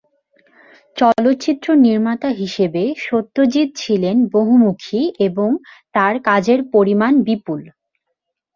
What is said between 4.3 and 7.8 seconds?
বহুমুখী এবং তাঁর কাজের পরিমাণ বিপুল।